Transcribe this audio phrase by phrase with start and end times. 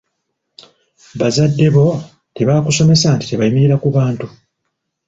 [1.21, 1.85] “Bazadde bo
[2.35, 4.25] tebaakusomesa nti tebayimirira ku bantu?